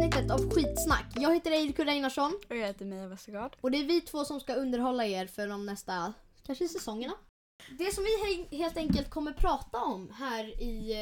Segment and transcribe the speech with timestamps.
[0.00, 1.04] avsnittet av Skitsnack.
[1.16, 3.56] Jag heter Eirikur Einarsson Och jag heter Mia Westergaard.
[3.60, 6.12] och det är vi två som ska underhålla er för de nästa,
[6.46, 7.14] kanske säsongerna.
[7.78, 10.92] Det som vi he- helt enkelt kommer prata om här i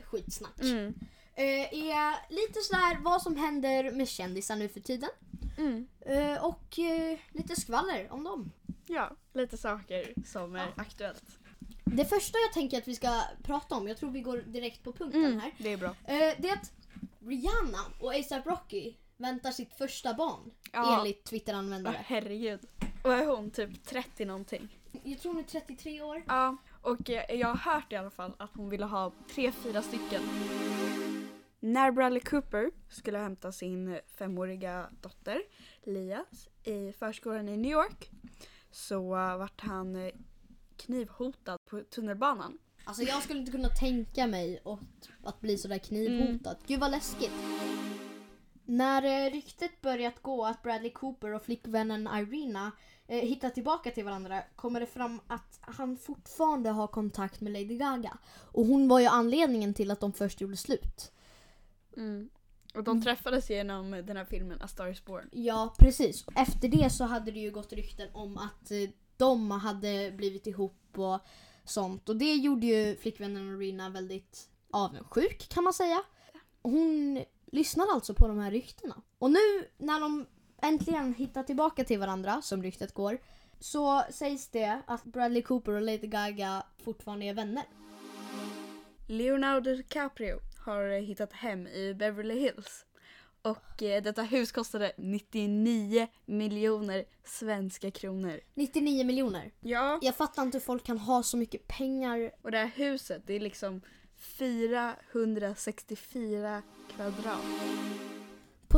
[0.00, 0.94] eh, Skitsnack Mm.
[1.34, 5.10] eh, är lite sådär vad som händer med kändisar nu för tiden.
[5.58, 5.86] Mm.
[6.00, 8.52] Eh, och eh, lite skvaller om dem.
[8.86, 11.24] Ja, lite saker som är aktuellt.
[11.84, 14.92] Det första jag tänker att vi ska prata om, jag tror vi går direkt på
[14.92, 15.52] punkten här.
[15.58, 15.88] Det är bra.
[15.88, 16.72] Eh, det är att
[17.30, 20.98] Rihanna och ASAP Rocky väntar sitt första barn Ja.
[20.98, 22.04] enligt Åh, Twitter-användare.
[22.06, 22.60] herregud.
[23.04, 24.68] Och är hon typ 30 någonting?
[25.04, 26.22] Jag tror hon är 33 år.
[26.26, 29.82] Ja, och eh, jag har hört i alla fall att hon ville ha tre, fyra
[29.82, 30.22] stycken.
[31.60, 35.42] När Bradley Cooper skulle hämta sin femåriga dotter
[35.82, 38.10] Lias i förskolan i New York
[38.70, 40.12] så uh, vart han eh,
[40.76, 42.58] knivhotad på tunnelbanan.
[42.84, 44.62] Alltså jag skulle inte kunna tänka mig
[45.24, 46.56] att bli sådär knivhotad.
[46.66, 47.32] Gud vad läskigt.
[48.64, 52.72] När eh, ryktet börjat gå att Bradley Cooper och flickvännen Irina
[53.06, 57.76] eh, hittar tillbaka till varandra kommer det fram att han fortfarande har kontakt med Lady
[57.78, 58.18] Gaga.
[58.28, 61.12] Och hon var ju anledningen till att de först gjorde slut.
[62.74, 65.28] Och de träffades genom den här filmen A Star Is Born.
[65.32, 66.24] Ja, precis.
[66.36, 70.98] Efter det så hade det ju gått rykten om att eh, de hade blivit ihop
[70.98, 71.20] och
[71.64, 72.08] sånt.
[72.08, 76.02] Och det gjorde ju flickvännen Irina väldigt avundsjuk kan man säga.
[76.62, 79.02] Hon lyssnade alltså på de här ryktena.
[79.18, 80.26] Och nu när de
[80.62, 83.18] äntligen hittar tillbaka till varandra, som ryktet går,
[83.60, 87.64] så sägs det att Bradley Cooper och Lady Gaga fortfarande är vänner.
[89.06, 92.84] Leonardo DiCaprio har hittat hem i Beverly Hills.
[93.42, 98.40] Och eh, detta hus kostade 99 miljoner svenska kronor.
[98.54, 99.50] 99 miljoner.
[99.60, 99.98] Ja.
[100.02, 102.30] Jag fattar inte hur folk kan ha så mycket pengar.
[102.42, 103.80] Och det här huset det är liksom
[104.16, 106.62] 464
[106.96, 107.44] kvadrat.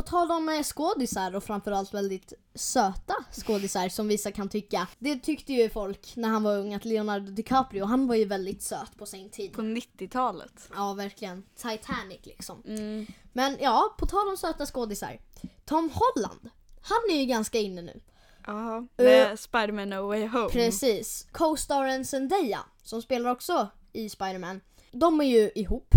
[0.03, 4.87] På tal om eh, skådisar och framförallt väldigt söta skådisar som vissa kan tycka.
[4.99, 8.61] Det tyckte ju folk när han var ung att Leonardo DiCaprio, han var ju väldigt
[8.61, 9.53] söt på sin tid.
[9.53, 10.69] På 90-talet.
[10.75, 11.43] Ja, verkligen.
[11.55, 12.63] Titanic liksom.
[12.67, 13.07] Mm.
[13.33, 15.19] Men ja, på tal om söta skådisar.
[15.65, 16.49] Tom Holland,
[16.81, 18.01] han är ju ganska inne nu.
[18.45, 20.49] Ja, med Spiderman No Way Home.
[20.49, 21.27] Precis.
[21.31, 25.95] Co-staren Zendaya, som spelar också i Spider-Man, de är ju ihop.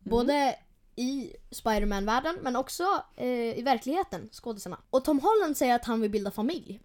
[0.00, 0.56] Både
[0.98, 2.84] i Spider-Man-världen men också
[3.16, 4.80] eh, i verkligheten, skådisarna.
[4.90, 6.80] Och Tom Holland säger att han vill bilda familj.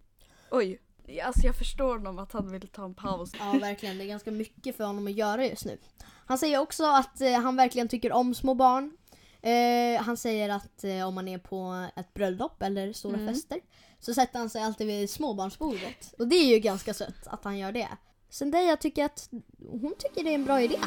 [0.50, 0.80] Oj.
[1.24, 3.32] Alltså jag förstår honom att han vill ta en paus.
[3.38, 3.98] Ja, verkligen.
[3.98, 5.78] Det är ganska mycket för honom att göra just nu.
[6.26, 8.96] Han säger också att eh, han verkligen tycker om små barn.
[9.42, 13.34] Eh, han säger att eh, om man är på ett bröllop eller stora Mm.
[13.34, 13.60] fester
[14.00, 16.14] så sätter han sig alltid vid småbarnsbordet.
[16.18, 17.88] Och det är ju ganska sött att han gör det.
[18.30, 19.28] Zendaya tycker att
[19.70, 20.78] hon tycker det är en bra idé.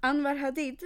[0.00, 0.82] Anwar Hadid,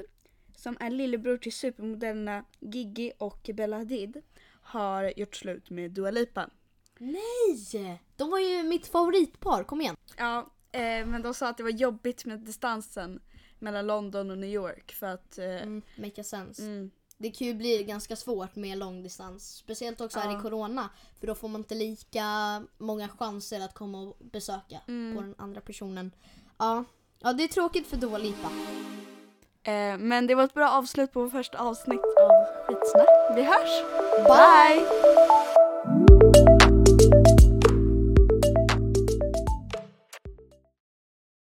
[0.63, 4.23] som är lillebror till supermodellerna Gigi och Bella Hadid,
[4.63, 6.51] har gjort slut med Dua Lipa.
[6.99, 8.03] Nej!
[8.17, 9.97] De var ju mitt favoritpar, kom igen.
[10.17, 10.39] Ja,
[10.73, 13.21] eh, men de sa att det var jobbigt med distansen
[13.59, 15.39] mellan London och New York för att...
[15.39, 16.63] Eh, Mm, make sense.
[16.63, 19.55] mm, Det kan ju bli ganska svårt med långdistans.
[19.57, 20.39] Speciellt också här Ja.
[20.39, 20.91] i Corona.
[21.21, 22.23] För då får man inte lika
[22.79, 25.17] många chanser att komma och besöka Mm.
[25.17, 26.11] på den andra personen.
[26.59, 26.85] Ja,
[27.21, 28.51] ja det är tråkigt för Dua Lipa
[29.65, 32.31] eh, men det var ett bra avslut på vårt första avsnitt av
[32.67, 33.37] Skitsnack.
[33.37, 33.83] Vi hörs!
[34.27, 35.22] Bye!